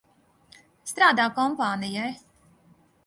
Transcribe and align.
Strādā 0.93 1.27
kompānijai. 1.37 2.09